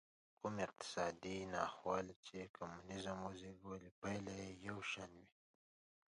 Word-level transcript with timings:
کومې 0.39 0.61
اقتصادي 0.67 1.37
ناخوالې 1.53 2.15
چې 2.27 2.39
کمونېزم 2.57 3.17
وزېږولې 3.27 3.89
پایلې 3.99 4.33
یې 4.45 4.49
یو 4.67 4.77
شان 4.91 5.11
وې. 5.19 5.27